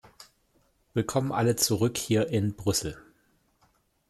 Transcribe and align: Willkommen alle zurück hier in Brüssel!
Willkommen 0.95 1.31
alle 1.31 1.55
zurück 1.57 1.95
hier 1.95 2.27
in 2.29 2.55
Brüssel! 2.55 2.97